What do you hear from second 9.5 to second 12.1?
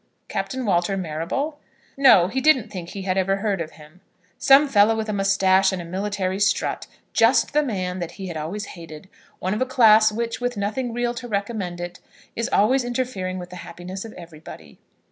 of a class which, with nothing real to recommend it,